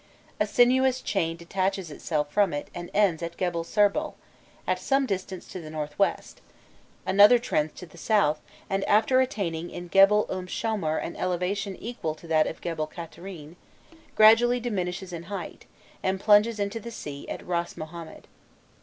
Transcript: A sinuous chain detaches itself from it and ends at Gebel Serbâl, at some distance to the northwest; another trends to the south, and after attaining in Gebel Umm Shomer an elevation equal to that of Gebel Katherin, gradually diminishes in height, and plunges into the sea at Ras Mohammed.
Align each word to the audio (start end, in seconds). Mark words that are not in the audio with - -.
A 0.39 0.47
sinuous 0.47 0.99
chain 0.99 1.37
detaches 1.37 1.91
itself 1.91 2.31
from 2.31 2.53
it 2.53 2.69
and 2.73 2.89
ends 2.91 3.21
at 3.21 3.37
Gebel 3.37 3.63
Serbâl, 3.63 4.15
at 4.65 4.79
some 4.79 5.05
distance 5.05 5.47
to 5.49 5.61
the 5.61 5.69
northwest; 5.69 6.41
another 7.05 7.37
trends 7.37 7.73
to 7.73 7.85
the 7.85 7.99
south, 7.99 8.41
and 8.67 8.83
after 8.85 9.21
attaining 9.21 9.69
in 9.69 9.89
Gebel 9.89 10.25
Umm 10.27 10.47
Shomer 10.47 10.97
an 10.97 11.15
elevation 11.17 11.75
equal 11.75 12.15
to 12.15 12.25
that 12.25 12.47
of 12.47 12.61
Gebel 12.61 12.87
Katherin, 12.87 13.57
gradually 14.15 14.59
diminishes 14.59 15.13
in 15.13 15.25
height, 15.29 15.67
and 16.01 16.19
plunges 16.19 16.59
into 16.59 16.79
the 16.79 16.89
sea 16.89 17.29
at 17.29 17.45
Ras 17.45 17.77
Mohammed. 17.77 18.27